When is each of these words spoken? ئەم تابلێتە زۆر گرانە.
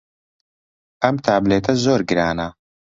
ئەم 1.03 1.15
تابلێتە 1.25 1.73
زۆر 1.83 2.01
گرانە. 2.09 2.47